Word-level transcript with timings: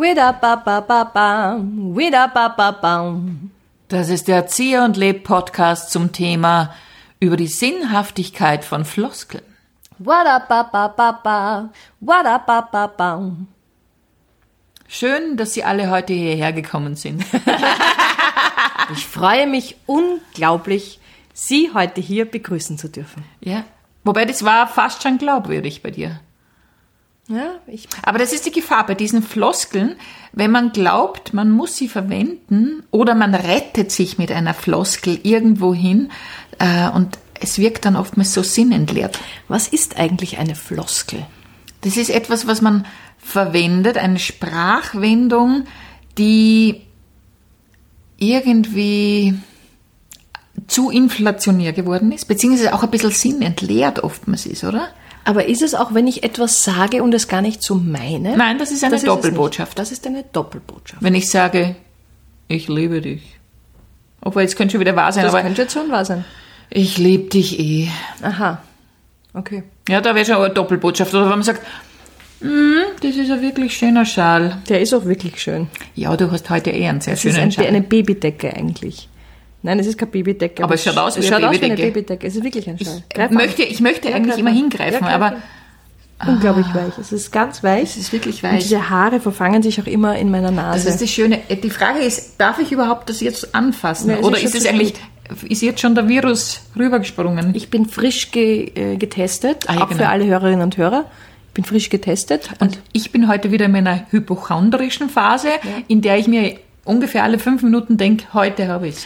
Wida 0.00 0.32
ba 0.32 0.56
ba 0.56 0.80
ba 0.80 1.04
bam, 1.04 1.94
wida 1.94 2.26
ba 2.26 2.48
ba 2.48 2.72
bam. 2.72 3.50
Das 3.88 4.08
ist 4.08 4.28
der 4.28 4.36
Erzieher 4.36 4.82
und 4.86 4.96
Leb 4.96 5.24
Podcast 5.24 5.90
zum 5.90 6.10
Thema 6.10 6.74
über 7.20 7.36
die 7.36 7.46
Sinnhaftigkeit 7.46 8.64
von 8.64 8.86
Floskeln. 8.86 9.44
Wada 9.98 10.38
ba 10.38 10.62
ba 10.62 10.88
ba 10.88 11.12
ba, 11.12 11.68
wada 12.00 12.38
ba 12.38 12.62
ba 12.62 12.86
bam. 12.86 13.48
Schön, 14.88 15.36
dass 15.36 15.52
Sie 15.52 15.64
alle 15.64 15.90
heute 15.90 16.14
hierher 16.14 16.52
gekommen 16.54 16.96
sind. 16.96 17.22
Ich 18.92 19.06
freue 19.06 19.46
mich 19.46 19.76
unglaublich, 19.86 20.98
Sie 21.34 21.70
heute 21.74 22.00
hier 22.00 22.24
begrüßen 22.24 22.78
zu 22.78 22.88
dürfen. 22.88 23.22
ja. 23.40 23.64
Wobei 24.02 24.24
das 24.24 24.46
war 24.46 24.66
fast 24.66 25.02
schon 25.02 25.18
glaubwürdig 25.18 25.82
bei 25.82 25.90
dir. 25.90 26.20
Ja, 27.28 27.60
ich 27.66 27.88
Aber 28.02 28.18
das 28.18 28.32
ist 28.32 28.46
die 28.46 28.50
Gefahr 28.50 28.86
bei 28.86 28.94
diesen 28.94 29.22
Floskeln, 29.22 29.96
wenn 30.32 30.50
man 30.50 30.72
glaubt, 30.72 31.32
man 31.32 31.50
muss 31.50 31.76
sie 31.76 31.88
verwenden 31.88 32.82
oder 32.90 33.14
man 33.14 33.34
rettet 33.34 33.92
sich 33.92 34.18
mit 34.18 34.32
einer 34.32 34.54
Floskel 34.54 35.20
irgendwo 35.22 35.72
hin 35.72 36.10
äh, 36.58 36.90
und 36.90 37.18
es 37.40 37.58
wirkt 37.58 37.84
dann 37.84 37.96
oftmals 37.96 38.34
so 38.34 38.42
sinnentleert. 38.42 39.18
Was 39.48 39.68
ist 39.68 39.96
eigentlich 39.96 40.38
eine 40.38 40.54
Floskel? 40.54 41.24
Das 41.82 41.96
ist 41.96 42.10
etwas, 42.10 42.46
was 42.46 42.60
man 42.60 42.84
verwendet, 43.18 43.96
eine 43.96 44.18
Sprachwendung, 44.18 45.64
die 46.18 46.82
irgendwie 48.18 49.34
zu 50.66 50.90
inflationär 50.90 51.72
geworden 51.72 52.12
ist, 52.12 52.26
beziehungsweise 52.26 52.74
auch 52.74 52.82
ein 52.82 52.90
bisschen 52.90 53.10
sinnentleert 53.12 54.04
oftmals 54.04 54.46
ist, 54.46 54.64
oder? 54.64 54.88
Aber 55.24 55.46
ist 55.46 55.62
es 55.62 55.74
auch, 55.74 55.92
wenn 55.94 56.06
ich 56.06 56.22
etwas 56.22 56.64
sage 56.64 57.02
und 57.02 57.14
es 57.14 57.28
gar 57.28 57.42
nicht 57.42 57.62
so 57.62 57.74
meine? 57.74 58.36
Nein, 58.36 58.58
das 58.58 58.70
ist 58.70 58.82
eine 58.84 58.94
Das 58.94 59.04
Doppelbotschaft. 59.04 59.72
nicht. 59.72 59.78
Das 59.78 59.92
ist 59.92 60.06
eine 60.06 60.24
Doppelbotschaft. 60.32 61.02
Wenn 61.02 61.14
ich 61.14 61.30
sage, 61.30 61.76
ich 62.48 62.68
liebe 62.68 63.00
dich. 63.00 63.22
Obwohl, 64.22 64.42
jetzt 64.42 64.56
könnte 64.56 64.72
schon 64.72 64.80
wieder 64.80 64.96
wahr 64.96 65.12
sein, 65.12 65.24
Das 65.24 65.32
aber 65.34 65.42
könnte 65.42 65.62
jetzt 65.62 65.72
schon 65.74 65.90
wahr 65.90 66.04
sein. 66.04 66.24
ich 66.70 66.98
liebe 66.98 67.28
dich 67.28 67.58
eh. 67.60 67.88
Aha. 68.22 68.62
Okay. 69.34 69.62
Ja, 69.88 70.00
da 70.00 70.14
wäre 70.14 70.24
schon 70.24 70.36
eine 70.36 70.50
Doppelbotschaft. 70.54 71.12
Oder 71.14 71.24
wenn 71.24 71.30
man 71.30 71.42
sagt, 71.42 71.62
"Mm, 72.40 72.48
das 73.02 73.14
ist 73.16 73.30
ein 73.30 73.42
wirklich 73.42 73.76
schöner 73.76 74.04
Schal. 74.06 74.56
Der 74.68 74.80
ist 74.80 74.92
auch 74.94 75.04
wirklich 75.04 75.40
schön. 75.40 75.68
Ja, 75.94 76.16
du 76.16 76.30
hast 76.32 76.48
heute 76.50 76.70
eh 76.70 76.88
einen 76.88 77.00
sehr 77.02 77.12
ist 77.14 77.22
schönen 77.22 77.36
ein, 77.36 77.52
Schal. 77.52 77.66
eine 77.66 77.82
Babydecke 77.82 78.52
eigentlich. 78.54 79.08
Nein, 79.62 79.78
es 79.78 79.86
ist 79.86 79.98
keine 79.98 80.10
Babydecke. 80.10 80.64
Aber 80.64 80.74
es 80.74 80.82
schaut 80.84 80.96
aus 80.96 81.16
wie 81.16 81.20
es 81.20 81.26
eine 81.32 81.42
schaut 81.42 81.50
aus 81.50 81.60
wie 81.60 81.64
eine 81.64 81.74
Babydecke. 81.74 81.92
Babydecke. 82.00 82.26
Es 82.26 82.36
ist 82.36 82.44
wirklich 82.44 82.68
ein 82.68 82.78
Schal. 82.78 83.02
ich, 83.12 83.18
äh, 83.18 83.28
möchte, 83.28 83.62
ich 83.62 83.80
möchte 83.80 84.08
Ja, 84.08 84.16
eigentlich 84.16 84.38
immer 84.38 84.50
hingreifen, 84.50 85.06
Ja, 85.06 85.14
aber. 85.14 85.36
Unglaublich 86.26 86.66
weich. 86.74 86.98
Es 87.00 87.12
ist 87.12 87.32
ganz 87.32 87.62
weich. 87.62 87.84
es 87.84 87.96
ist 87.96 88.12
wirklich 88.12 88.44
Und 88.44 88.52
weich. 88.52 88.62
diese 88.64 88.90
Haare 88.90 89.20
verfangen 89.20 89.62
sich 89.62 89.80
auch 89.80 89.86
immer 89.86 90.18
in 90.18 90.30
meiner 90.30 90.50
Nase. 90.50 90.84
Das 90.84 90.94
ist 90.94 91.02
das 91.02 91.10
Schöne. 91.10 91.38
Die 91.48 91.70
Frage 91.70 92.00
ist, 92.00 92.38
darf 92.38 92.58
ich 92.58 92.72
überhaupt 92.72 93.08
das 93.08 93.20
jetzt 93.20 93.54
anfassen? 93.54 94.10
Ja, 94.10 94.16
es 94.18 94.24
Oder 94.24 94.38
ist 94.38 94.54
es 94.54 94.66
eigentlich, 94.66 94.92
ist 95.48 95.62
jetzt 95.62 95.80
schon 95.80 95.94
der 95.94 96.08
Virus 96.08 96.60
rübergesprungen? 96.78 97.54
ich 97.54 97.70
bin 97.70 97.86
frisch 97.86 98.32
ge, 98.32 98.70
äh, 98.74 98.96
getestet, 98.96 99.64
Ah, 99.66 99.74
ja, 99.76 99.80
auch 99.84 99.88
genau. 99.88 100.02
für 100.02 100.08
alle 100.10 100.26
Hörerinnen 100.26 100.60
und 100.60 100.76
Hörer. 100.76 101.06
Ich 101.48 101.54
bin 101.54 101.64
frisch 101.64 101.88
getestet. 101.88 102.50
Und 102.60 102.78
ich 102.92 103.12
bin 103.12 103.26
heute 103.26 103.50
wieder 103.50 103.64
in 103.64 103.72
meiner 103.72 104.04
hypochondrischen 104.10 105.08
Phase, 105.08 105.48
in 105.88 106.02
der 106.02 106.18
ich 106.18 106.28
mir 106.28 106.58
ungefähr 106.84 107.24
alle 107.24 107.38
fünf 107.38 107.62
Minuten 107.62 107.96
denke, 107.96 108.26
heute 108.34 108.68
habe 108.68 108.88
ich 108.88 108.96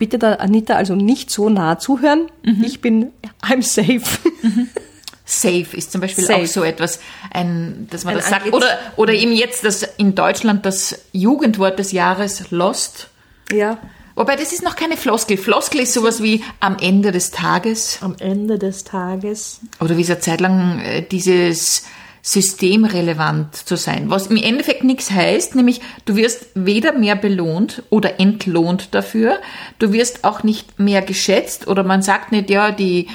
bitte 0.00 0.18
der 0.18 0.40
Anita 0.40 0.74
also 0.74 0.96
nicht 0.96 1.30
so 1.30 1.48
nah 1.48 1.78
zuhören. 1.78 2.26
Mhm. 2.42 2.64
Ich 2.64 2.80
bin, 2.80 3.12
I'm 3.42 3.62
safe. 3.62 4.00
Safe 5.24 5.76
ist 5.76 5.92
zum 5.92 6.00
Beispiel 6.00 6.24
Safe. 6.24 6.42
auch 6.42 6.46
so 6.46 6.64
etwas, 6.64 6.98
ein, 7.32 7.86
dass 7.90 8.02
man 8.04 8.14
Ein 8.14 8.20
das 8.20 8.30
sagt. 8.30 8.52
Oder, 8.52 8.66
oder 8.96 9.12
eben 9.12 9.32
jetzt 9.32 9.62
das 9.64 9.84
in 9.98 10.16
Deutschland 10.16 10.66
das 10.66 11.02
Jugendwort 11.12 11.78
des 11.78 11.92
Jahres 11.92 12.50
Lost. 12.50 13.08
ja. 13.52 13.78
Wobei 14.16 14.36
das 14.36 14.52
ist 14.52 14.62
noch 14.62 14.76
keine 14.76 14.98
Floskel. 14.98 15.38
Floskel 15.38 15.80
ist 15.80 15.94
sowas 15.94 16.22
wie 16.22 16.42
am 16.58 16.76
Ende 16.78 17.10
des 17.10 17.30
Tages. 17.30 17.98
Am 18.02 18.16
Ende 18.18 18.58
des 18.58 18.84
Tages. 18.84 19.60
Oder 19.80 19.96
wie 19.96 20.02
es 20.02 20.10
eine 20.10 20.18
Zeit 20.20 20.40
lang 20.42 20.80
äh, 20.80 21.00
dieses 21.02 21.84
systemrelevant 22.22 23.56
zu 23.56 23.76
sein, 23.76 24.10
was 24.10 24.26
im 24.26 24.36
Endeffekt 24.36 24.84
nichts 24.84 25.10
heißt, 25.10 25.54
nämlich 25.54 25.80
du 26.04 26.16
wirst 26.16 26.46
weder 26.54 26.92
mehr 26.92 27.16
belohnt 27.16 27.82
oder 27.88 28.20
entlohnt 28.20 28.94
dafür, 28.94 29.38
du 29.78 29.92
wirst 29.92 30.24
auch 30.24 30.42
nicht 30.42 30.78
mehr 30.78 31.02
geschätzt 31.02 31.66
oder 31.66 31.82
man 31.82 32.02
sagt 32.02 32.32
nicht, 32.32 32.50
ja, 32.50 32.72
die, 32.72 33.08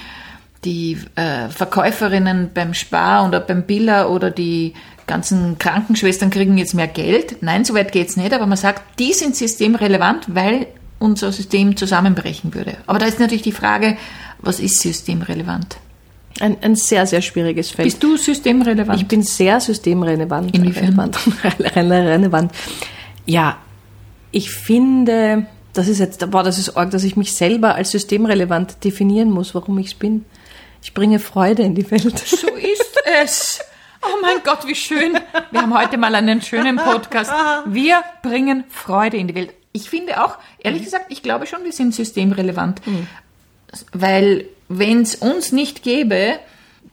die 0.64 0.98
äh, 1.16 1.50
Verkäuferinnen 1.50 2.52
beim 2.54 2.74
Spar 2.74 3.28
oder 3.28 3.40
beim 3.40 3.64
Biller 3.64 4.10
oder 4.10 4.32
die 4.32 4.74
ganzen 5.08 5.60
Krankenschwestern 5.60 6.32
kriegen 6.32 6.58
jetzt 6.58 6.74
mehr 6.74 6.88
Geld. 6.88 7.44
Nein, 7.44 7.64
so 7.64 7.76
weit 7.76 7.92
geht's 7.92 8.18
nicht, 8.18 8.34
aber 8.34 8.48
man 8.48 8.58
sagt, 8.58 9.00
die 9.00 9.14
sind 9.14 9.36
systemrelevant, 9.36 10.34
weil 10.34 10.68
unser 10.98 11.32
System 11.32 11.78
zusammenbrechen 11.78 12.56
würde. 12.56 12.78
Aber 12.88 12.98
da 12.98 13.06
ist 13.06 13.20
natürlich 13.20 13.44
die 13.44 13.52
Frage, 13.52 13.98
was 14.40 14.60
ist 14.60 14.80
systemrelevant? 14.80 15.78
Ein, 16.40 16.58
ein 16.62 16.76
sehr, 16.76 17.06
sehr 17.08 17.22
schwieriges 17.22 17.72
Feld. 17.72 17.86
Bist 17.86 18.04
du 18.04 18.18
systemrelevant? 18.18 19.00
Ich 19.02 19.08
bin 19.08 19.22
sehr 19.24 19.60
systemrelevant. 19.60 20.56
Inwiefern? 20.56 20.86
Relevant, 20.90 21.18
rele- 21.76 22.08
relevant. 22.10 22.52
Ja, 23.26 23.58
ich 24.32 24.52
finde, 24.52 25.46
das 25.74 25.88
ist 25.88 26.00
jetzt, 26.00 26.30
boah, 26.32 26.44
das 26.44 26.58
ist 26.58 26.76
arg, 26.76 26.92
dass 26.92 27.04
ich 27.06 27.16
mich 27.16 27.34
selber 27.34 27.76
als 27.76 27.92
systemrelevant 27.92 28.84
definieren 28.84 29.32
muss, 29.32 29.56
warum 29.56 29.78
ich 29.80 29.88
es 29.88 29.94
bin. 29.94 30.26
Ich 30.84 30.94
bringe 30.94 31.20
Freude 31.20 31.64
in 31.64 31.74
die 31.74 31.90
Welt. 31.90 32.20
So 32.20 32.48
ist 32.48 32.96
es. 33.24 33.60
Oh 34.04 34.18
mein 34.22 34.38
Gott, 34.44 34.68
wie 34.68 34.76
schön. 34.76 35.18
Wir 35.52 35.62
haben 35.62 35.76
heute 35.76 35.98
mal 35.98 36.14
einen 36.14 36.42
schönen 36.42 36.76
Podcast. 36.76 37.32
Wir 37.66 38.04
bringen 38.22 38.66
Freude 38.70 39.18
in 39.18 39.28
die 39.28 39.36
Welt. 39.36 39.52
Ich 39.72 39.90
finde 39.90 40.24
auch, 40.24 40.38
ehrlich 40.60 40.84
gesagt, 40.84 41.06
ich 41.10 41.24
glaube 41.24 41.48
schon, 41.48 41.64
wir 41.64 41.72
sind 41.72 41.96
systemrelevant. 41.96 42.82
Weil 43.94 44.46
wenn 44.68 45.02
es 45.02 45.16
uns 45.16 45.52
nicht 45.52 45.84
gäbe, 45.84 46.40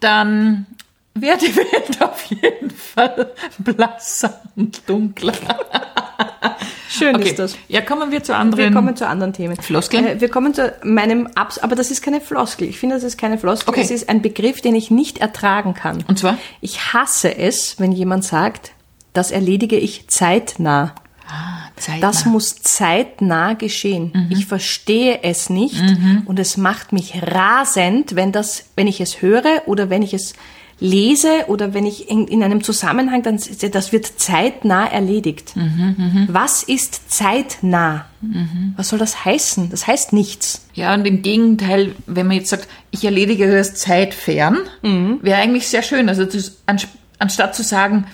dann 0.00 0.66
wäre 1.14 1.38
die 1.38 1.54
Welt 1.54 2.00
auf 2.02 2.24
jeden 2.26 2.70
Fall 2.70 3.32
blasser 3.58 4.40
und 4.56 4.88
dunkler. 4.88 5.34
Schön 6.88 7.16
Okay, 7.16 7.30
ist 7.30 7.38
das. 7.38 7.56
ja, 7.68 7.80
kommen 7.80 8.10
wir 8.10 8.22
zu 8.22 8.34
anderen. 8.36 8.64
Wir 8.64 8.72
kommen 8.72 8.96
zu 8.96 9.06
anderen 9.06 9.32
Themen. 9.32 9.56
Floskeln? 9.56 10.06
Äh, 10.06 10.20
wir 10.20 10.28
kommen 10.28 10.52
zu 10.52 10.74
meinem 10.84 11.26
Abs, 11.34 11.58
aber 11.58 11.74
das 11.74 11.90
ist 11.90 12.02
keine 12.02 12.20
Floskel. 12.20 12.68
Ich 12.68 12.78
finde, 12.78 12.96
das 12.96 13.02
ist 13.02 13.16
keine 13.16 13.38
Floskel. 13.38 13.70
Okay. 13.70 13.80
Es 13.80 13.90
ist 13.90 14.08
ein 14.08 14.20
Begriff, 14.20 14.60
den 14.60 14.74
ich 14.74 14.90
nicht 14.90 15.18
ertragen 15.18 15.74
kann. 15.74 16.04
Und 16.06 16.18
zwar? 16.18 16.36
Ich 16.60 16.92
hasse 16.92 17.36
es, 17.36 17.80
wenn 17.80 17.92
jemand 17.92 18.24
sagt, 18.24 18.72
das 19.14 19.30
erledige 19.30 19.76
ich 19.78 20.08
zeitnah. 20.08 20.94
Zeitnah. 21.82 22.00
Das 22.06 22.24
muss 22.26 22.56
zeitnah 22.62 23.54
geschehen. 23.54 24.12
Ich 24.30 24.46
verstehe 24.46 25.20
es 25.22 25.50
nicht 25.50 25.82
und 26.26 26.38
es 26.38 26.56
macht 26.56 26.92
mich 26.92 27.14
rasend, 27.22 28.14
wenn 28.16 28.30
das, 28.32 28.64
wenn 28.76 28.86
ich 28.86 29.00
es 29.00 29.20
höre 29.22 29.62
oder 29.66 29.90
wenn 29.90 30.02
ich 30.02 30.14
es 30.14 30.34
lese 30.80 31.44
oder 31.46 31.74
wenn 31.74 31.86
ich 31.86 32.10
in, 32.10 32.26
in 32.26 32.42
einem 32.42 32.64
Zusammenhang, 32.64 33.22
dann 33.22 33.38
das 33.70 33.92
wird 33.92 34.06
zeitnah 34.18 34.86
erledigt. 34.86 35.54
Was 36.28 36.64
ist 36.64 37.10
zeitnah? 37.12 38.06
Was 38.76 38.88
soll 38.88 38.98
das 38.98 39.24
heißen? 39.24 39.70
Das 39.70 39.86
heißt 39.86 40.12
nichts. 40.12 40.66
Ja, 40.74 40.92
und 40.94 41.06
im 41.06 41.22
Gegenteil, 41.22 41.94
wenn 42.06 42.26
man 42.26 42.36
jetzt 42.36 42.48
sagt, 42.50 42.66
ich 42.90 43.04
erledige 43.04 43.48
das 43.50 43.74
zeitfern, 43.74 44.58
wäre 45.22 45.40
eigentlich 45.40 45.68
sehr 45.68 45.82
schön. 45.84 46.08
Also 46.08 46.26
ans- 46.66 46.88
anstatt 47.20 47.54
zu 47.54 47.62
sagen, 47.62 48.06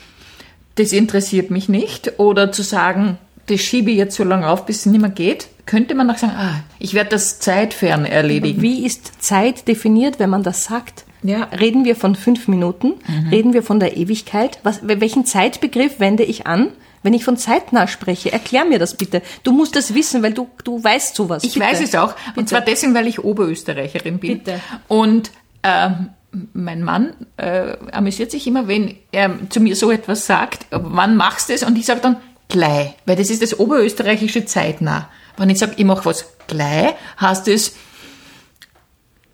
das 0.75 0.93
interessiert 0.93 1.51
mich 1.51 1.69
nicht, 1.69 2.19
oder 2.19 2.53
zu 2.53 2.63
sagen, 2.63 3.19
das 3.49 3.61
schiebe 3.61 3.91
ich 3.91 3.97
jetzt 3.97 4.17
so 4.17 4.25
lange 4.25 4.49
auf, 4.49 4.67
bis 4.67 4.81
es 4.81 4.87
nicht 4.87 5.01
mehr 5.01 5.11
geht, 5.11 5.49
könnte 5.67 5.95
man 5.95 6.11
auch 6.11 6.17
sagen, 6.17 6.35
ah, 6.37 6.61
ich 6.79 6.95
werde 6.95 7.11
das 7.11 7.41
zeitfern 7.41 8.05
erledigen. 8.05 8.63
Wie 8.63 8.85
ist 8.87 9.23
Zeit 9.23 9.69
definiert, 9.69 10.19
wenn 10.19 10.31
man 10.31 10.43
das 10.43 10.65
sagt? 10.65 11.05
Ja. 11.23 11.45
Reden 11.45 11.85
wir 11.85 11.97
von 11.97 12.15
fünf 12.15 12.49
Minuten? 12.49 12.95
Reden 13.31 13.53
wir 13.53 13.63
von 13.63 13.81
der 13.81 13.97
Ewigkeit? 13.97 14.61
Was, 14.63 14.81
welchen 14.83 15.27
Zeitbegriff 15.27 15.99
wende 15.99 16.23
ich 16.23 16.47
an, 16.47 16.69
wenn 17.03 17.13
ich 17.13 17.25
von 17.25 17.37
zeitnah 17.37 17.89
spreche? 17.89 18.33
Erklär 18.33 18.65
mir 18.65 18.79
das 18.79 18.97
bitte. 18.97 19.23
Du 19.43 19.53
musst 19.53 19.75
das 19.75 19.95
wissen, 19.95 20.23
weil 20.23 20.33
du, 20.33 20.49
du 20.63 20.83
weißt 20.83 21.17
sowas. 21.17 21.43
Ich 21.43 21.55
bitte. 21.55 21.67
weiß 21.67 21.81
es 21.81 21.95
auch. 21.97 22.15
Und 22.29 22.35
Bitte. 22.35 22.47
zwar 22.47 22.61
deswegen, 22.61 22.95
weil 22.95 23.09
ich 23.09 23.25
Oberösterreicherin 23.25 24.19
bin. 24.19 24.39
Bitte. 24.39 24.61
Und 24.87 25.33
ähm, 25.65 26.11
mein 26.53 26.83
Mann 26.83 27.15
äh, 27.37 27.77
amüsiert 27.91 28.31
sich 28.31 28.47
immer, 28.47 28.69
wenn 28.69 28.95
er 29.13 29.31
zu 29.49 29.61
mir 29.61 29.75
so 29.77 29.91
etwas 29.91 30.27
sagt, 30.27 30.67
wann 30.71 31.17
machst 31.17 31.49
du 31.49 31.55
es? 31.55 31.63
Und 31.63 31.77
ich 31.77 31.87
sage 31.87 32.01
dann 32.01 32.17
gleich, 32.49 32.95
weil 33.07 33.17
das 33.17 33.31
ist 33.31 33.43
das 33.43 33.59
oberösterreichische 33.59 34.45
zeitnah. 34.45 35.09
Wenn 35.37 35.51
ich 35.51 35.59
sage, 35.59 35.75
ich 35.77 35.85
mache 35.85 36.05
was 36.05 36.25
gleich, 36.47 36.95
heißt 37.21 37.49
es 37.49 37.75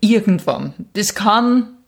irgendwann. 0.01 0.75
Das 0.93 1.15
kann, 1.15 1.79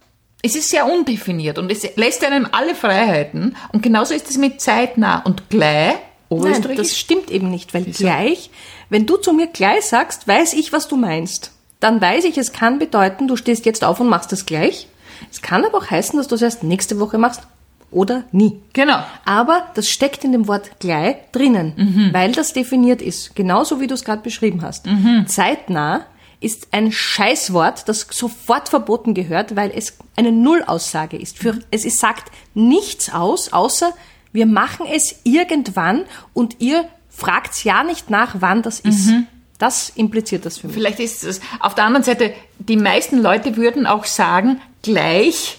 es 0.43 0.57
ist 0.57 0.71
sehr 0.71 0.91
undefiniert 0.91 1.59
und 1.59 1.71
es 1.71 1.97
lässt 1.97 2.25
einem 2.25 2.49
alle 2.51 2.75
Freiheiten. 2.75 3.57
Und 3.73 3.83
genauso 3.83 4.15
ist 4.15 4.31
es 4.31 4.39
mit 4.39 4.61
zeitnah 4.61 5.21
und 5.21 5.51
gleich. 5.51 5.95
Nein, 5.95 5.99
Oberösterreichisch 6.29 6.89
das 6.89 6.99
stimmt 6.99 7.31
eben 7.31 7.51
nicht, 7.51 7.73
weil 7.75 7.85
gleich, 7.85 8.51
wenn 8.89 9.07
du 9.07 9.17
zu 9.17 9.33
mir 9.33 9.47
gleich 9.47 9.85
sagst, 9.85 10.27
weiß 10.27 10.55
ich, 10.55 10.73
was 10.73 10.89
du 10.89 10.97
meinst. 10.97 11.53
Dann 11.79 12.01
weiß 12.01 12.25
ich, 12.25 12.39
es 12.39 12.53
kann 12.53 12.79
bedeuten, 12.79 13.29
du 13.29 13.37
stehst 13.37 13.67
jetzt 13.67 13.85
auf 13.85 14.01
und 14.01 14.09
machst 14.09 14.33
das 14.33 14.47
gleich. 14.47 14.89
Es 15.31 15.43
kann 15.43 15.65
aber 15.65 15.79
auch 15.79 15.91
heißen, 15.91 16.17
dass 16.17 16.27
du 16.27 16.35
es 16.35 16.43
erst 16.43 16.63
nächste 16.63 16.99
Woche 16.99 17.19
machst 17.19 17.43
oder 17.91 18.25
nie. 18.33 18.61
Genau. 18.73 18.99
Aber 19.25 19.67
das 19.75 19.89
steckt 19.89 20.25
in 20.25 20.33
dem 20.33 20.49
Wort 20.49 20.79
gleich 20.81 21.17
drinnen, 21.33 21.73
Mhm. 21.77 22.13
weil 22.13 22.33
das 22.33 22.53
definiert 22.53 23.01
ist, 23.03 23.35
genauso 23.37 23.81
wie 23.81 23.87
du 23.87 23.95
es 23.95 24.05
gerade 24.05 24.23
beschrieben 24.23 24.63
hast. 24.63 24.87
Mhm. 24.87 25.27
Zeitnah 25.27 26.07
ist 26.41 26.69
ein 26.73 26.93
Scheißwort, 26.93 27.89
das 27.89 28.07
sofort 28.11 28.69
verboten 28.69 29.15
gehört, 29.15 29.57
weil 29.57 29.73
es 29.75 29.97
eine 30.17 30.33
Nullaussage 30.33 31.17
ist. 31.17 31.39
Für, 31.39 31.59
es 31.71 31.85
ist, 31.85 31.99
sagt 31.99 32.31
nichts 32.55 33.13
aus, 33.13 33.53
außer 33.53 33.93
wir 34.33 34.45
machen 34.47 34.85
es 34.93 35.21
irgendwann 35.25 36.05
und 36.35 36.57
ihr 36.61 36.87
fragt 37.09 37.65
ja 37.65 37.83
nicht 37.85 38.11
nach, 38.11 38.37
wann 38.41 38.61
das 38.63 38.81
ist. 38.81 39.07
Mhm. 39.07 39.27
Das 39.59 39.89
impliziert 39.89 40.45
das 40.45 40.59
für 40.59 40.67
mich. 40.67 40.75
Vielleicht 40.77 41.01
ist 41.01 41.25
es. 41.25 41.41
Auf 41.61 41.75
der 41.75 41.85
anderen 41.85 42.05
Seite, 42.05 42.35
die 42.59 42.77
meisten 42.77 43.23
Leute 43.23 43.57
würden 43.57 43.87
auch 43.87 44.05
sagen, 44.05 44.61
gleich 44.83 45.59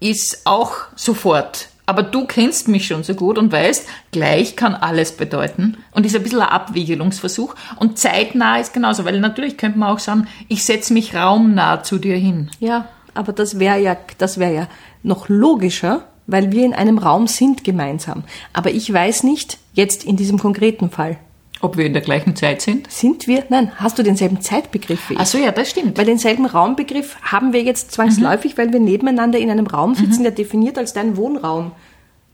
ist 0.00 0.42
auch 0.44 0.72
sofort. 0.96 1.68
Aber 1.86 2.02
du 2.02 2.26
kennst 2.26 2.68
mich 2.68 2.86
schon 2.86 3.02
so 3.02 3.14
gut 3.14 3.38
und 3.38 3.50
weißt, 3.50 3.88
gleich 4.12 4.56
kann 4.56 4.74
alles 4.74 5.12
bedeuten 5.12 5.78
und 5.92 6.04
ist 6.04 6.14
ein 6.14 6.22
bisschen 6.22 6.42
ein 6.42 6.48
Abwiegelungsversuch. 6.50 7.54
Und 7.76 7.98
zeitnah 7.98 8.58
ist 8.58 8.74
genauso, 8.74 9.06
weil 9.06 9.18
natürlich 9.20 9.56
könnte 9.56 9.78
man 9.78 9.94
auch 9.94 9.98
sagen, 9.98 10.28
ich 10.48 10.64
setze 10.64 10.92
mich 10.92 11.14
raumnah 11.14 11.82
zu 11.82 11.96
dir 11.96 12.16
hin. 12.16 12.50
Ja, 12.60 12.88
aber 13.14 13.32
das 13.32 13.58
wäre 13.58 13.80
ja, 13.80 13.96
das 14.18 14.38
wäre 14.38 14.54
ja 14.54 14.68
noch 15.02 15.30
logischer, 15.30 16.04
weil 16.26 16.52
wir 16.52 16.66
in 16.66 16.74
einem 16.74 16.98
Raum 16.98 17.26
sind 17.26 17.64
gemeinsam. 17.64 18.22
Aber 18.52 18.70
ich 18.70 18.92
weiß 18.92 19.22
nicht, 19.22 19.56
jetzt 19.72 20.04
in 20.04 20.16
diesem 20.16 20.38
konkreten 20.38 20.90
Fall, 20.90 21.16
Ob 21.60 21.76
wir 21.76 21.86
in 21.86 21.92
der 21.92 22.02
gleichen 22.02 22.36
Zeit 22.36 22.62
sind? 22.62 22.90
sind 22.90 23.26
wir, 23.26 23.44
nein, 23.48 23.72
hast 23.76 23.98
du 23.98 24.02
denselben 24.02 24.40
Zeitbegriff 24.40 25.10
wie 25.10 25.14
ich? 25.14 25.20
Ach 25.20 25.26
so, 25.26 25.38
ja, 25.38 25.50
das 25.50 25.70
stimmt. 25.70 25.98
Weil 25.98 26.04
denselben 26.04 26.46
Raumbegriff 26.46 27.16
haben 27.22 27.52
wir 27.52 27.62
jetzt 27.62 27.92
zwangsläufig, 27.92 28.56
weil 28.56 28.72
wir 28.72 28.80
nebeneinander 28.80 29.38
in 29.38 29.50
einem 29.50 29.66
Raum 29.66 29.94
sitzen, 29.94 30.22
der 30.22 30.32
definiert 30.32 30.78
als 30.78 30.92
dein 30.92 31.16
Wohnraum 31.16 31.72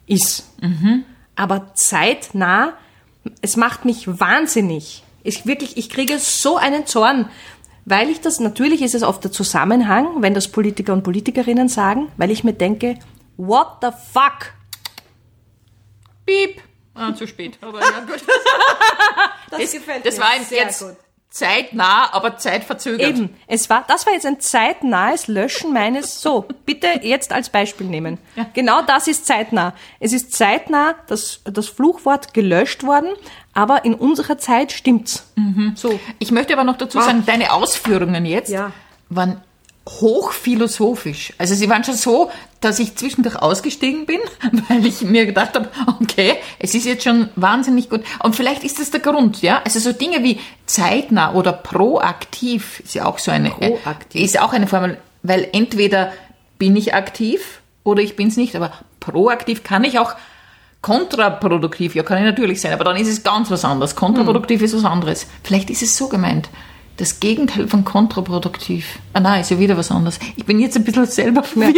ist. 0.06 0.50
Aber 1.36 1.74
zeitnah, 1.74 2.74
es 3.40 3.56
macht 3.56 3.84
mich 3.84 4.06
wahnsinnig. 4.20 5.04
Ich 5.22 5.46
wirklich, 5.46 5.78
ich 5.78 5.88
kriege 5.88 6.18
so 6.18 6.56
einen 6.58 6.86
Zorn, 6.86 7.30
weil 7.86 8.10
ich 8.10 8.20
das, 8.20 8.40
natürlich 8.40 8.82
ist 8.82 8.94
es 8.94 9.02
oft 9.02 9.24
der 9.24 9.32
Zusammenhang, 9.32 10.22
wenn 10.22 10.34
das 10.34 10.48
Politiker 10.48 10.92
und 10.92 11.02
Politikerinnen 11.02 11.68
sagen, 11.68 12.08
weil 12.16 12.30
ich 12.30 12.44
mir 12.44 12.52
denke, 12.52 12.98
what 13.36 13.78
the 13.80 13.88
fuck? 14.12 14.52
Piep. 16.26 16.60
Ah, 16.94 17.12
zu 17.14 17.26
spät. 17.26 17.58
Aber 17.60 17.80
ja, 17.80 18.00
gut. 18.06 18.22
Das, 20.02 20.16
Das 20.16 20.20
war 20.20 20.28
jetzt 20.50 20.84
zeitnah, 21.30 22.12
aber 22.12 22.36
zeitverzögert. 22.36 23.08
Eben, 23.08 23.36
es 23.48 23.68
war, 23.68 23.84
das 23.88 24.06
war 24.06 24.12
jetzt 24.12 24.24
ein 24.24 24.38
zeitnahes 24.38 25.26
Löschen 25.26 25.72
meines, 25.72 26.22
so, 26.22 26.46
bitte 26.64 26.86
jetzt 27.02 27.32
als 27.32 27.50
Beispiel 27.50 27.88
nehmen. 27.88 28.18
Genau 28.52 28.82
das 28.82 29.08
ist 29.08 29.26
zeitnah. 29.26 29.74
Es 29.98 30.12
ist 30.12 30.32
zeitnah 30.32 30.94
das, 31.08 31.40
das 31.44 31.66
Fluchwort 31.68 32.34
gelöscht 32.34 32.84
worden, 32.84 33.08
aber 33.52 33.84
in 33.84 33.94
unserer 33.94 34.38
Zeit 34.38 34.70
stimmt's. 34.70 35.32
So. 35.74 35.98
Ich 36.20 36.30
möchte 36.30 36.52
aber 36.52 36.62
noch 36.64 36.78
dazu 36.78 37.00
sagen, 37.00 37.24
deine 37.26 37.52
Ausführungen 37.52 38.24
jetzt 38.26 38.50
Ja. 38.50 38.70
waren 39.08 39.42
hochphilosophisch. 39.88 41.34
Also 41.36 41.54
sie 41.54 41.68
waren 41.68 41.84
schon 41.84 41.96
so, 41.96 42.30
dass 42.60 42.78
ich 42.78 42.96
zwischendurch 42.96 43.36
ausgestiegen 43.36 44.06
bin, 44.06 44.20
weil 44.68 44.86
ich 44.86 45.02
mir 45.02 45.26
gedacht 45.26 45.54
habe, 45.54 45.68
okay, 46.00 46.36
es 46.58 46.74
ist 46.74 46.86
jetzt 46.86 47.04
schon 47.04 47.28
wahnsinnig 47.36 47.90
gut. 47.90 48.02
Und 48.22 48.34
vielleicht 48.34 48.64
ist 48.64 48.80
das 48.80 48.90
der 48.90 49.00
Grund, 49.00 49.42
ja? 49.42 49.60
Also 49.64 49.80
so 49.80 49.92
Dinge 49.92 50.22
wie 50.22 50.40
zeitnah 50.66 51.34
oder 51.34 51.52
proaktiv 51.52 52.80
ist 52.80 52.94
ja 52.94 53.04
auch 53.04 53.18
so 53.18 53.30
eine, 53.30 53.50
Proaktiv. 53.50 54.22
ist 54.22 54.40
auch 54.40 54.52
eine 54.52 54.66
Formel, 54.66 54.98
weil 55.22 55.48
entweder 55.52 56.12
bin 56.58 56.74
ich 56.76 56.94
aktiv 56.94 57.60
oder 57.82 58.02
ich 58.02 58.16
bin's 58.16 58.38
nicht, 58.38 58.56
aber 58.56 58.72
proaktiv 59.00 59.64
kann 59.64 59.84
ich 59.84 59.98
auch 59.98 60.14
kontraproduktiv, 60.80 61.94
ja, 61.94 62.02
kann 62.02 62.18
ich 62.18 62.24
natürlich 62.24 62.60
sein, 62.60 62.72
aber 62.72 62.84
dann 62.84 62.96
ist 62.96 63.08
es 63.08 63.22
ganz 63.22 63.50
was 63.50 63.64
anderes. 63.64 63.96
Kontraproduktiv 63.96 64.62
ist 64.62 64.76
was 64.76 64.84
anderes. 64.84 65.26
Vielleicht 65.42 65.70
ist 65.70 65.82
es 65.82 65.96
so 65.96 66.08
gemeint. 66.08 66.48
Das 66.96 67.20
Gegenteil 67.20 67.68
von 67.68 67.84
kontraproduktiv. 67.84 68.98
Ah 69.12 69.20
nein, 69.20 69.40
ist 69.40 69.50
ja 69.50 69.58
wieder 69.58 69.76
was 69.76 69.90
anderes. 69.90 70.18
Ich 70.36 70.44
bin 70.44 70.60
jetzt 70.60 70.76
ein 70.76 70.84
bisschen 70.84 71.06
selber 71.06 71.42
verwirrt. 71.42 71.74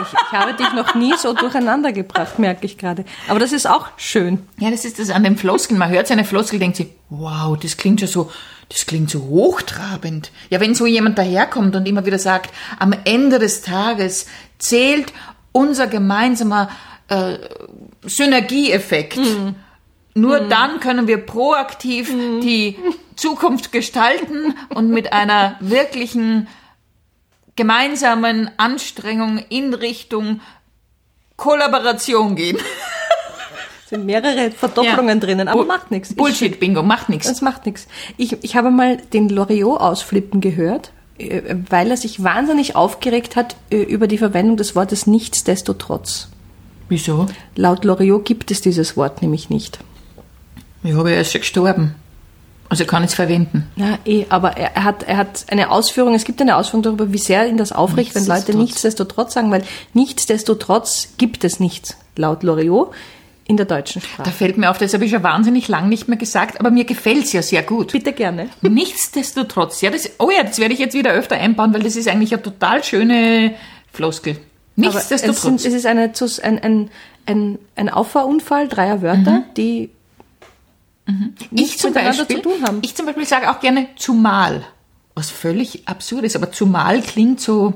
Ich, 0.00 0.12
ich 0.12 0.32
habe 0.32 0.54
dich 0.54 0.72
noch 0.72 0.94
nie 0.94 1.14
so 1.16 1.32
durcheinander 1.32 1.92
gebracht, 1.92 2.38
merke 2.38 2.66
ich 2.66 2.78
gerade. 2.78 3.04
Aber 3.28 3.38
das 3.38 3.52
ist 3.52 3.66
auch 3.66 3.88
schön. 3.96 4.40
Ja, 4.58 4.70
das 4.70 4.84
ist 4.84 4.98
das 4.98 5.10
an 5.10 5.22
den 5.22 5.36
Floskeln. 5.36 5.78
Man 5.78 5.90
hört 5.90 6.08
seine 6.08 6.24
Floskel, 6.24 6.58
denkt 6.58 6.76
sich, 6.76 6.88
wow, 7.10 7.56
das 7.56 7.76
klingt 7.76 8.00
schon 8.00 8.08
so, 8.08 8.30
das 8.68 8.86
klingt 8.86 9.10
so 9.10 9.22
hochtrabend. 9.22 10.32
Ja, 10.50 10.60
wenn 10.60 10.74
so 10.74 10.86
jemand 10.86 11.18
daherkommt 11.18 11.76
und 11.76 11.86
immer 11.86 12.06
wieder 12.06 12.18
sagt, 12.18 12.52
am 12.78 12.92
Ende 13.04 13.38
des 13.38 13.62
Tages 13.62 14.26
zählt 14.58 15.12
unser 15.52 15.86
gemeinsamer 15.86 16.70
äh, 17.08 17.38
Synergieeffekt. 18.02 19.18
Nur 20.14 20.40
dann 20.40 20.78
können 20.80 21.06
wir 21.08 21.18
proaktiv 21.18 22.08
die 22.42 22.78
Zukunft 23.16 23.72
gestalten 23.72 24.54
und 24.74 24.90
mit 24.90 25.12
einer 25.12 25.56
wirklichen 25.60 26.46
gemeinsamen 27.56 28.50
Anstrengung 28.56 29.38
in 29.48 29.74
Richtung 29.74 30.40
Kollaboration 31.36 32.36
gehen. 32.36 32.58
Es 33.84 33.90
sind 33.90 34.06
mehrere 34.06 34.50
Verdopplungen 34.50 35.18
Ja. 35.20 35.26
drinnen, 35.26 35.48
aber 35.48 35.62
Bu- 35.62 35.68
macht 35.68 35.90
nichts. 35.90 36.14
Bullshit-Bingo, 36.14 36.82
macht 36.82 37.08
nichts. 37.08 37.26
Das 37.28 37.42
macht 37.42 37.66
nichts. 37.66 37.86
Ich, 38.16 38.42
ich 38.44 38.56
habe 38.56 38.70
mal 38.70 38.96
den 39.12 39.28
Loriot 39.28 39.80
ausflippen 39.80 40.40
gehört, 40.40 40.92
äh, 41.18 41.56
weil 41.68 41.90
er 41.90 41.96
sich 41.96 42.22
wahnsinnig 42.22 42.76
aufgeregt 42.76 43.36
hat 43.36 43.56
äh, 43.70 43.76
über 43.82 44.06
die 44.06 44.18
Verwendung 44.18 44.56
des 44.56 44.74
Wortes 44.74 45.06
nichtsdestotrotz. 45.06 46.28
Wieso? 46.88 47.26
Laut 47.56 47.84
Loriot 47.84 48.24
gibt 48.24 48.50
es 48.50 48.60
dieses 48.60 48.96
Wort 48.96 49.22
nämlich 49.22 49.50
nicht. 49.50 49.78
Ja, 50.84 50.98
aber 50.98 51.10
er 51.10 51.20
ist 51.22 51.32
ja 51.32 51.40
gestorben. 51.40 51.96
Also 52.68 52.84
er 52.84 52.86
kann 52.86 53.02
es 53.04 53.14
verwenden. 53.14 53.68
Ja, 53.76 53.98
eh, 54.04 54.26
aber 54.28 54.56
er, 54.56 54.74
er, 54.76 54.84
hat, 54.84 55.02
er 55.02 55.16
hat 55.16 55.46
eine 55.50 55.70
Ausführung, 55.70 56.14
es 56.14 56.24
gibt 56.24 56.40
eine 56.40 56.56
Ausführung 56.56 56.82
darüber, 56.82 57.12
wie 57.12 57.18
sehr 57.18 57.46
ihn 57.48 57.56
das 57.56 57.72
aufregt, 57.72 58.14
wenn 58.14 58.24
Leute 58.24 58.56
Nichtsdestotrotz. 58.56 58.60
nichtsdestotrotz 58.60 59.34
sagen, 59.34 59.50
weil 59.50 59.64
nichtsdestotrotz 59.92 61.08
gibt 61.18 61.44
es 61.44 61.60
nichts, 61.60 61.96
laut 62.16 62.42
Loriot, 62.42 62.92
in 63.46 63.56
der 63.58 63.66
deutschen 63.66 64.00
Da 64.00 64.08
Sprache. 64.08 64.30
fällt 64.30 64.56
mir 64.56 64.70
auf, 64.70 64.78
das 64.78 64.94
habe 64.94 65.04
ich 65.04 65.10
schon 65.10 65.22
wahnsinnig 65.22 65.68
lang 65.68 65.88
nicht 65.90 66.08
mehr 66.08 66.16
gesagt, 66.16 66.58
aber 66.60 66.70
mir 66.70 66.84
gefällt's 66.84 67.32
ja 67.34 67.42
sehr 67.42 67.62
gut. 67.62 67.92
Bitte 67.92 68.12
gerne. 68.12 68.48
Nichtsdestotrotz, 68.62 69.80
ja, 69.82 69.90
das, 69.90 70.10
oh 70.18 70.30
ja, 70.30 70.42
das 70.44 70.58
werde 70.58 70.72
ich 70.72 70.80
jetzt 70.80 70.94
wieder 70.94 71.12
öfter 71.12 71.36
einbauen, 71.36 71.74
weil 71.74 71.82
das 71.82 71.96
ist 71.96 72.08
eigentlich 72.08 72.32
eine 72.32 72.42
total 72.42 72.82
schöne 72.82 73.54
Floskel. 73.92 74.32
Aber 74.78 74.88
es, 74.88 74.94
Nichtsdestotrotz. 74.94 75.42
sind, 75.42 75.64
es 75.66 75.74
ist 75.74 75.86
eine, 75.86 76.10
ein, 76.42 76.58
ein, 76.62 76.90
ein, 77.26 77.58
ein 77.76 77.88
Auffahrunfall 77.90 78.68
dreier 78.68 79.02
Wörter, 79.02 79.44
die 79.56 79.90
ich 81.06 81.52
nichts 81.52 81.82
zum 81.82 81.92
Beispiel, 81.92 82.36
zu 82.36 82.42
tun 82.42 82.62
haben. 82.62 82.78
ich 82.82 82.94
zum 82.94 83.06
Beispiel 83.06 83.26
sage 83.26 83.50
auch 83.50 83.60
gerne 83.60 83.88
zumal. 83.96 84.64
Was 85.14 85.30
völlig 85.30 85.86
absurd 85.86 86.24
ist, 86.24 86.34
aber 86.34 86.50
zumal 86.50 87.00
klingt 87.02 87.40
so, 87.40 87.74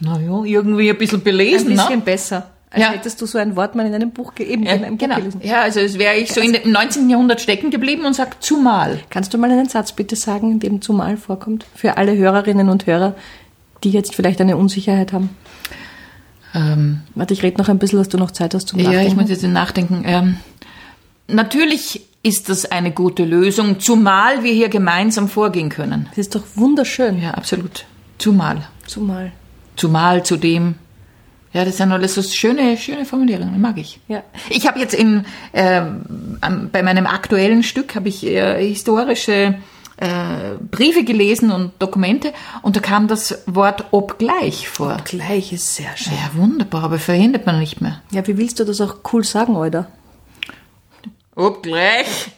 naja, 0.00 0.42
irgendwie 0.44 0.90
ein 0.90 0.98
bisschen 0.98 1.20
ein 1.20 1.24
belesen, 1.24 1.68
bisschen 1.68 1.98
ne? 1.98 2.02
besser. 2.04 2.50
Als 2.70 2.82
Ja. 2.82 2.90
hättest 2.92 3.20
du 3.20 3.26
so 3.26 3.36
ein 3.38 3.54
Wort 3.54 3.74
mal 3.74 3.86
in 3.86 3.94
einem 3.94 4.10
Buch, 4.12 4.32
eben 4.38 4.62
Ja, 4.64 4.72
in 4.72 4.84
einem 4.84 4.96
Buch 4.96 5.04
genau. 5.06 5.16
gelesen. 5.16 5.40
Ja, 5.44 5.60
also 5.60 5.78
es 5.80 5.98
wäre 5.98 6.16
ich 6.16 6.32
so 6.32 6.40
dem 6.40 6.72
19. 6.72 7.10
Jahrhundert 7.10 7.40
stecken 7.42 7.70
geblieben 7.70 8.06
und 8.06 8.14
sag 8.14 8.42
zumal. 8.42 8.98
Kannst 9.10 9.32
du 9.34 9.38
mal 9.38 9.50
einen 9.50 9.68
Satz 9.68 9.92
bitte 9.92 10.16
sagen, 10.16 10.52
in 10.52 10.58
dem 10.58 10.80
zumal 10.80 11.18
vorkommt? 11.18 11.66
Für 11.76 11.98
alle 11.98 12.16
Hörerinnen 12.16 12.70
und 12.70 12.86
Hörer, 12.86 13.14
die 13.84 13.90
jetzt 13.90 14.14
vielleicht 14.14 14.40
eine 14.40 14.56
Unsicherheit 14.56 15.12
haben. 15.12 15.28
Ähm, 16.54 17.02
Warte, 17.14 17.34
ich 17.34 17.42
rede 17.42 17.58
noch 17.58 17.68
ein 17.68 17.78
bisschen, 17.78 17.98
dass 17.98 18.08
du 18.08 18.16
noch 18.18 18.30
Zeit 18.30 18.54
hast 18.54 18.68
zum 18.68 18.78
Ja, 18.80 18.86
Nachdenken. 18.86 19.08
ich 19.12 19.16
muss 19.16 19.30
jetzt 19.30 19.42
nachdenken. 19.44 20.02
Ähm, 20.06 20.36
natürlich 21.28 22.06
ist 22.22 22.48
das 22.48 22.66
eine 22.70 22.92
gute 22.92 23.24
Lösung, 23.24 23.80
zumal 23.80 24.42
wir 24.44 24.52
hier 24.52 24.68
gemeinsam 24.68 25.28
vorgehen 25.28 25.68
können. 25.68 26.06
das 26.10 26.18
ist 26.18 26.34
doch 26.34 26.44
wunderschön. 26.54 27.20
Ja, 27.20 27.32
absolut. 27.32 27.84
Zumal. 28.18 28.68
Zumal. 28.86 29.32
Zumal 29.76 30.22
zudem. 30.24 30.76
Ja, 31.52 31.64
das 31.64 31.76
sind 31.78 31.92
alles 31.92 32.14
so 32.14 32.22
schöne, 32.22 32.76
schöne 32.78 33.04
Formulierungen, 33.04 33.60
mag 33.60 33.76
ich. 33.78 34.00
Ja. 34.08 34.22
Ich 34.48 34.66
habe 34.66 34.78
jetzt 34.78 34.94
in, 34.94 35.24
am- 35.52 36.70
bei 36.70 36.82
meinem 36.82 37.06
aktuellen 37.06 37.62
Stück 37.62 37.94
habe 37.94 38.08
ich 38.08 38.24
äh, 38.26 38.66
historische 38.66 39.56
äh, 39.98 40.06
Briefe 40.70 41.04
gelesen 41.04 41.50
und 41.50 41.72
Dokumente 41.78 42.32
und 42.62 42.76
da 42.76 42.80
kam 42.80 43.06
das 43.08 43.42
Wort 43.46 43.84
obgleich 43.90 44.68
vor. 44.68 44.96
Gleich 45.04 45.52
ist 45.52 45.74
sehr 45.74 45.94
schön. 45.96 46.14
Ja, 46.14 46.40
wunderbar, 46.40 46.84
aber 46.84 46.98
verwendet 46.98 47.44
man 47.46 47.58
nicht 47.58 47.80
mehr. 47.80 48.00
Ja, 48.12 48.26
wie 48.26 48.38
willst 48.38 48.58
du 48.60 48.64
das 48.64 48.80
auch 48.80 48.96
cool 49.12 49.22
sagen, 49.24 49.56
Alter? 49.56 49.88
Obgleich. 51.34 52.30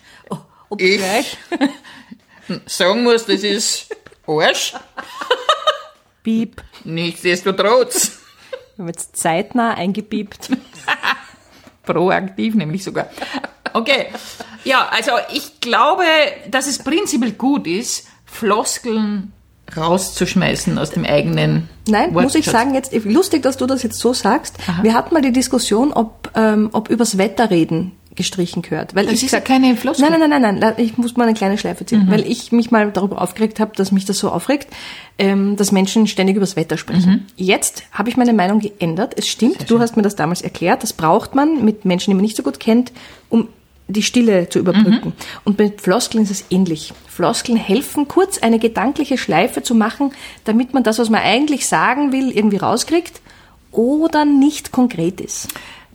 Ob 0.68 0.80
Ich- 0.80 0.98
gleich? 0.98 1.36
sagen 2.66 3.02
muss, 3.02 3.24
das 3.26 3.42
ist 3.42 3.86
Arsch. 4.26 4.74
Piep. 6.22 6.62
Nichtsdestotrotz. 6.84 8.18
Wir 8.76 8.82
haben 8.84 8.88
jetzt 8.88 9.16
zeitnah 9.16 9.74
eingepiept. 9.74 10.50
Proaktiv 11.84 12.54
nämlich 12.54 12.82
sogar. 12.82 13.08
Okay. 13.72 14.06
Ja, 14.64 14.88
also 14.90 15.12
ich 15.32 15.60
glaube, 15.60 16.04
dass 16.50 16.66
es 16.66 16.78
prinzipiell 16.78 17.32
gut 17.32 17.66
ist, 17.66 18.06
Floskeln 18.24 19.32
rauszuschmeißen 19.76 20.78
aus 20.78 20.90
dem 20.90 21.04
eigenen 21.04 21.68
Nein, 21.88 22.12
muss 22.12 22.34
ich 22.34 22.46
Wortschatz. 22.46 22.52
sagen, 22.52 22.74
jetzt 22.74 22.92
lustig, 23.04 23.42
dass 23.42 23.56
du 23.56 23.66
das 23.66 23.82
jetzt 23.82 23.98
so 23.98 24.12
sagst. 24.14 24.56
Wir 24.82 24.94
hatten 24.94 25.12
mal 25.14 25.20
die 25.22 25.32
Diskussion, 25.32 25.92
ob, 25.92 26.30
ähm, 26.34 26.70
ob 26.72 26.88
übers 26.90 27.18
Wetter 27.18 27.50
reden 27.50 27.92
gestrichen 28.16 28.62
gehört. 28.62 28.94
Weil 28.94 29.06
Das 29.06 29.14
ich 29.14 29.24
ist 29.24 29.32
ja 29.32 29.38
sag- 29.38 29.46
keine 29.46 29.76
Floskel. 29.76 30.08
Nein, 30.08 30.20
nein, 30.20 30.30
nein, 30.30 30.42
nein, 30.42 30.58
nein, 30.58 30.74
ich 30.78 30.96
muss 30.98 31.16
mal 31.16 31.24
eine 31.24 31.34
kleine 31.34 31.58
Schleife 31.58 31.84
ziehen, 31.84 32.06
weil 32.08 32.26
ich 32.30 32.52
mich 32.52 32.70
mal 32.70 32.90
darüber 32.90 33.20
aufgeregt 33.20 33.60
habe, 33.60 33.72
dass 33.76 33.92
mich 33.92 34.04
das 34.04 34.18
so 34.18 34.30
aufregt, 34.30 34.68
ähm, 35.18 35.56
dass 35.56 35.72
Menschen 35.72 36.06
ständig 36.06 36.36
übers 36.36 36.56
Wetter 36.56 36.76
sprechen. 36.76 37.26
Jetzt 37.36 37.84
habe 37.92 38.08
ich 38.08 38.16
meine 38.16 38.32
Meinung 38.32 38.60
geändert. 38.60 39.14
Es 39.16 39.26
stimmt, 39.28 39.68
du 39.70 39.78
hast 39.80 39.96
mir 39.96 40.02
das 40.02 40.16
damals 40.16 40.42
erklärt, 40.42 40.82
das 40.82 40.92
braucht 40.92 41.34
man 41.34 41.64
mit 41.64 41.84
Menschen, 41.84 42.10
die 42.10 42.14
man 42.14 42.22
nicht 42.22 42.36
so 42.36 42.42
gut 42.42 42.60
kennt, 42.60 42.92
um 43.30 43.48
die 43.86 44.02
Stille 44.02 44.48
zu 44.48 44.58
überbrücken. 44.60 45.12
Und 45.44 45.58
mit 45.58 45.80
Floskeln 45.82 46.24
ist 46.24 46.30
es 46.30 46.44
ähnlich. 46.50 46.94
Floskeln 47.06 47.58
helfen, 47.58 48.08
kurz 48.08 48.38
eine 48.38 48.58
gedankliche 48.58 49.18
Schleife 49.18 49.62
zu 49.62 49.74
machen, 49.74 50.12
damit 50.44 50.72
man 50.72 50.82
das, 50.84 50.98
was 50.98 51.10
man 51.10 51.20
eigentlich 51.20 51.68
sagen 51.68 52.10
will, 52.12 52.30
irgendwie 52.30 52.56
rauskriegt 52.56 53.20
oder 53.72 54.24
nicht 54.24 54.72
konkret 54.72 55.20
ist. 55.20 55.48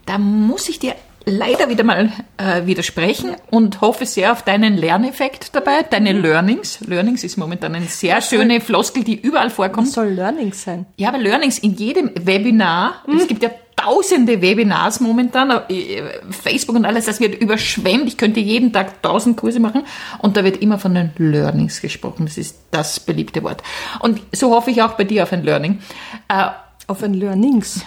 Da 0.05 0.17
muss 0.17 0.69
ich 0.69 0.79
dir 0.79 0.93
leider 1.25 1.69
wieder 1.69 1.83
mal 1.83 2.11
äh, 2.37 2.65
widersprechen 2.65 3.35
und 3.51 3.81
hoffe 3.81 4.05
sehr 4.05 4.31
auf 4.31 4.43
deinen 4.43 4.77
Lerneffekt 4.77 5.55
dabei, 5.55 5.83
deine 5.83 6.13
Learnings. 6.13 6.79
Learnings 6.81 7.23
ist 7.23 7.37
momentan 7.37 7.75
eine 7.75 7.85
sehr 7.85 8.21
schöne 8.21 8.61
Floskel, 8.61 9.03
die 9.03 9.19
überall 9.19 9.49
vorkommt. 9.49 9.87
Das 9.87 9.93
soll 9.93 10.09
Learning 10.09 10.53
sein. 10.53 10.85
Ja, 10.97 11.09
aber 11.09 11.17
Learnings 11.17 11.59
in 11.59 11.75
jedem 11.75 12.11
Webinar, 12.15 13.03
es 13.15 13.27
gibt 13.27 13.43
ja 13.43 13.51
tausende 13.75 14.41
Webinars 14.41 14.99
momentan, 14.99 15.51
äh, 15.69 16.01
Facebook 16.31 16.75
und 16.75 16.85
alles, 16.85 17.05
das 17.05 17.19
wird 17.19 17.39
überschwemmt. 17.41 18.07
Ich 18.07 18.17
könnte 18.17 18.39
jeden 18.39 18.73
Tag 18.73 19.01
tausend 19.01 19.37
Kurse 19.37 19.59
machen 19.59 19.83
und 20.19 20.35
da 20.35 20.43
wird 20.43 20.57
immer 20.61 20.79
von 20.79 20.93
den 20.95 21.11
Learnings 21.17 21.79
gesprochen. 21.81 22.25
Das 22.25 22.37
ist 22.37 22.57
das 22.71 22.99
beliebte 22.99 23.41
Wort. 23.43 23.63
Und 23.99 24.21
so 24.33 24.51
hoffe 24.53 24.71
ich 24.71 24.81
auch 24.81 24.93
bei 24.93 25.05
dir 25.05 25.23
auf 25.23 25.31
ein 25.31 25.43
Learning. 25.43 25.79
Äh, 26.27 26.47
Auf 26.87 27.03
ein 27.03 27.13
Learnings. 27.13 27.85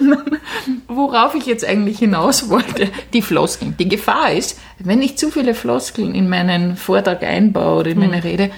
Worauf 0.88 1.34
ich 1.34 1.46
jetzt 1.46 1.64
eigentlich 1.64 1.98
hinaus 1.98 2.48
wollte, 2.48 2.88
die 3.12 3.22
Floskeln. 3.22 3.74
Die 3.78 3.88
Gefahr 3.88 4.32
ist, 4.32 4.58
wenn 4.78 5.02
ich 5.02 5.16
zu 5.16 5.30
viele 5.30 5.54
Floskeln 5.54 6.14
in 6.14 6.28
meinen 6.28 6.76
Vortrag 6.76 7.22
einbaue 7.22 7.80
oder 7.80 7.90
in 7.90 7.98
meine 7.98 8.24
Rede, 8.24 8.50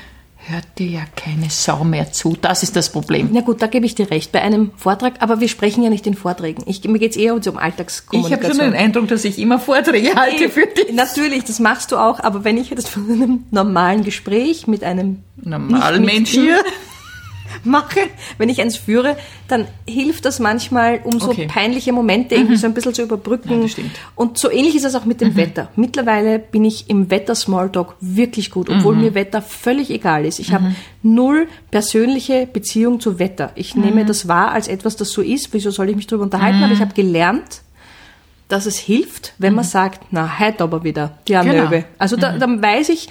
hört 0.49 0.65
dir 0.79 0.87
ja 0.87 1.01
keine 1.15 1.51
Sau 1.51 1.85
mehr 1.85 2.13
zu. 2.13 2.37
Das 2.41 2.63
ist 2.63 2.75
das 2.77 2.91
Problem. 2.91 3.29
Na 3.33 3.41
gut, 3.41 3.61
da 3.61 3.67
gebe 3.67 3.87
ich 3.87 3.95
dir 3.95 4.11
recht, 4.11 4.33
bei 4.33 4.43
einem 4.43 4.71
Vortrag, 4.77 5.15
aber 5.21 5.41
wir 5.41 5.49
sprechen 5.49 5.83
ja 5.83 5.91
nicht 5.91 6.07
in 6.07 6.15
Vorträgen. 6.15 6.65
Ich, 6.67 6.83
mir 6.85 6.99
geht 6.99 7.13
es 7.13 7.17
eher 7.17 7.35
um 7.35 7.41
Ich 7.41 7.47
habe 7.47 7.61
Alltagskommunikation. 7.61 8.57
schon 8.57 8.71
den 8.73 8.75
Eindruck, 8.75 9.09
dass 9.09 9.25
ich 9.25 9.39
immer 9.39 9.59
Vorträge 9.59 10.15
halte 10.15 10.49
für 10.49 10.67
dich. 10.67 10.93
Natürlich, 10.93 11.45
das 11.45 11.61
machst 11.61 11.93
du 11.93 11.97
auch, 11.97 12.21
aber 12.21 12.45
wenn 12.45 12.57
ich 12.57 12.71
jetzt 12.71 12.89
von 12.89 13.11
einem 13.11 13.45
normalen 13.51 14.05
Gespräch 14.05 14.67
mit 14.67 14.85
einem 14.85 15.23
Normalen 15.37 16.05
mit 16.05 16.15
Menschen. 16.15 16.45
dir 16.45 16.65
mache, 17.65 18.01
wenn 18.39 18.49
ich 18.49 18.61
eins 18.61 18.77
führe, 18.77 19.17
dann 19.49 19.67
hilft 19.89 20.25
das 20.25 20.39
manchmal, 20.41 21.01
um 21.05 21.19
so 21.21 21.31
Okay. 21.31 21.47
peinliche 21.47 21.93
Momente 21.93 22.35
irgendwie 22.35 22.57
so 22.57 22.67
ein 22.67 22.75
bisschen 22.75 22.95
zu 22.95 23.03
überbrücken. 23.03 23.63
Ja. 23.67 23.85
Und 24.15 24.39
so 24.39 24.51
ähnlich 24.51 24.75
ist 24.77 24.85
es 24.85 24.95
auch 24.95 25.05
mit 25.05 25.21
dem 25.21 25.37
Wetter. 25.37 25.69
Mittlerweile 25.77 26.39
bin 26.39 26.65
ich 26.65 26.89
im 26.91 27.11
Wetter-Smalltalk 27.11 27.97
wirklich 28.01 28.51
gut, 28.51 28.69
obwohl 28.71 28.97
mir 28.97 29.15
Wetter 29.15 29.43
völlig 29.43 29.91
egal 29.91 30.25
ist. 30.25 30.39
Ich 30.39 30.53
habe 30.53 30.75
null 31.03 31.49
persönliche 31.71 32.47
Beziehung 32.51 33.01
zu 33.01 33.19
Wetter. 33.19 33.53
Ich 33.55 33.75
nehme 33.75 34.05
das 34.05 34.29
wahr 34.29 34.53
als 34.53 34.69
etwas, 34.69 34.97
das 34.97 35.11
so 35.11 35.23
ist. 35.23 35.53
Wieso 35.53 35.71
soll 35.71 35.89
ich 35.91 35.97
mich 35.97 36.07
darüber 36.07 36.25
unterhalten? 36.25 36.63
Aber 36.63 36.73
ich 36.73 36.81
habe 36.81 36.95
gelernt, 36.95 37.63
dass 38.49 38.65
es 38.65 38.79
hilft, 38.79 39.35
wenn 39.39 39.55
man 39.55 39.65
sagt, 39.65 40.07
na, 40.11 40.39
heute 40.39 40.65
aber 40.65 40.83
wieder, 40.83 41.19
ja, 41.29 41.43
Genau. 41.43 41.65
Möwe. 41.65 41.85
Also 41.99 42.17
da, 42.17 42.39
dann 42.39 42.63
weiß 42.63 42.89
ich, 42.89 43.09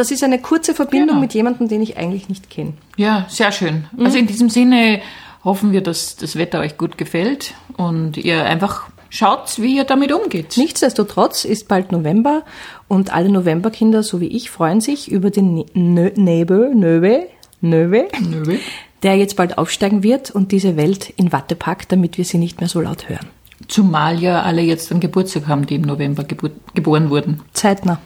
das 0.00 0.10
ist 0.10 0.24
eine 0.24 0.40
kurze 0.40 0.74
Verbindung 0.74 1.08
Genau. 1.10 1.20
mit 1.20 1.34
jemandem, 1.34 1.68
den 1.68 1.82
ich 1.82 1.96
eigentlich 1.96 2.28
nicht 2.28 2.50
kenne. 2.50 2.72
Ja, 2.96 3.26
sehr 3.28 3.52
schön. 3.52 3.84
Also 3.98 4.18
in 4.18 4.26
diesem 4.26 4.48
Sinne 4.48 5.00
hoffen 5.44 5.70
wir, 5.72 5.82
dass 5.82 6.16
das 6.16 6.36
Wetter 6.36 6.60
euch 6.60 6.76
gut 6.78 6.98
gefällt 6.98 7.54
und 7.76 8.16
ihr 8.16 8.44
einfach 8.44 8.88
schaut, 9.10 9.58
wie 9.60 9.76
ihr 9.76 9.84
damit 9.84 10.12
umgeht. 10.12 10.56
Nichtsdestotrotz 10.56 11.44
ist 11.44 11.68
bald 11.68 11.92
November 11.92 12.42
und 12.88 13.12
alle 13.12 13.28
Novemberkinder, 13.28 14.02
so 14.02 14.20
wie 14.20 14.28
ich, 14.28 14.50
freuen 14.50 14.80
sich 14.80 15.10
über 15.10 15.30
den 15.30 15.54
Ne- 15.54 15.64
Nö- 15.74 16.18
Nebel, 16.20 16.74
Nöwe, 16.74 17.26
Nöwe, 17.60 18.08
Nöwe. 18.20 18.58
der 19.02 19.16
jetzt 19.16 19.36
bald 19.36 19.58
aufsteigen 19.58 20.02
wird 20.02 20.30
und 20.30 20.52
diese 20.52 20.76
Welt 20.76 21.10
in 21.16 21.32
Watte 21.32 21.56
packt, 21.56 21.92
damit 21.92 22.18
wir 22.18 22.24
sie 22.24 22.38
nicht 22.38 22.60
mehr 22.60 22.68
so 22.68 22.80
laut 22.80 23.08
hören. 23.08 23.26
Zumal 23.68 24.20
ja 24.20 24.42
alle 24.42 24.62
jetzt 24.62 24.90
einen 24.90 25.00
Geburtstag 25.00 25.46
haben, 25.46 25.66
die 25.66 25.74
im 25.74 25.82
November 25.82 26.24
gebur 26.24 26.50
geboren 26.74 27.10
wurden. 27.10 27.40
Zeitnah. 27.52 28.00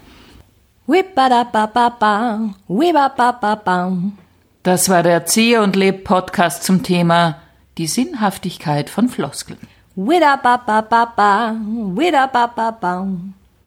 Das 4.62 4.90
war 4.90 5.02
der 5.02 5.12
Erzieher 5.12 5.62
und 5.62 5.76
Leb 5.76 6.04
Podcast 6.04 6.62
zum 6.62 6.82
Thema 6.82 7.36
die 7.78 7.86
Sinnhaftigkeit 7.86 8.90
von 8.90 9.08
Floskeln. 9.08 9.58